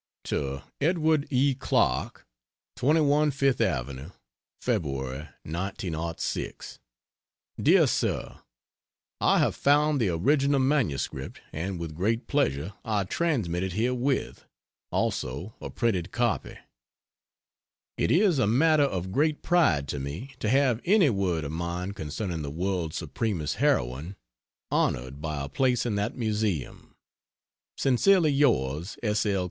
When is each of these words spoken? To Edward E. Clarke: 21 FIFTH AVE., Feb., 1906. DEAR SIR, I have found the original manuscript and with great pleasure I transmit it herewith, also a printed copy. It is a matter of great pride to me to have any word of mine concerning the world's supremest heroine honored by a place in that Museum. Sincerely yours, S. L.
To 0.23 0.63
Edward 0.81 1.27
E. 1.29 1.53
Clarke: 1.53 2.25
21 2.77 3.29
FIFTH 3.29 3.61
AVE., 3.61 4.11
Feb., 4.59 5.29
1906. 5.45 6.79
DEAR 7.61 7.85
SIR, 7.85 8.39
I 9.19 9.37
have 9.37 9.53
found 9.55 10.01
the 10.01 10.09
original 10.09 10.59
manuscript 10.59 11.41
and 11.53 11.77
with 11.79 11.93
great 11.93 12.25
pleasure 12.25 12.73
I 12.83 13.03
transmit 13.03 13.61
it 13.61 13.73
herewith, 13.73 14.39
also 14.91 15.53
a 15.61 15.69
printed 15.69 16.11
copy. 16.11 16.57
It 17.95 18.09
is 18.09 18.39
a 18.39 18.47
matter 18.47 18.81
of 18.81 19.11
great 19.11 19.43
pride 19.43 19.87
to 19.89 19.99
me 19.99 20.33
to 20.39 20.49
have 20.49 20.81
any 20.83 21.11
word 21.11 21.43
of 21.43 21.51
mine 21.51 21.91
concerning 21.91 22.41
the 22.41 22.49
world's 22.49 22.95
supremest 22.97 23.57
heroine 23.57 24.15
honored 24.71 25.21
by 25.21 25.43
a 25.45 25.49
place 25.49 25.85
in 25.85 25.93
that 25.97 26.17
Museum. 26.17 26.95
Sincerely 27.77 28.31
yours, 28.31 28.97
S. 29.03 29.27
L. 29.27 29.39